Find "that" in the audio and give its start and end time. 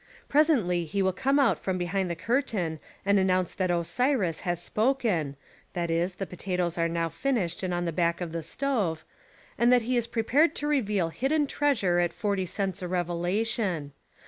3.53-3.69, 5.73-5.91, 9.71-9.83